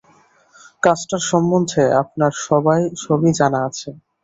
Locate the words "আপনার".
2.01-2.31